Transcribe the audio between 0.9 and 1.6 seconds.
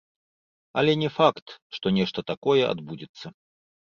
не факт,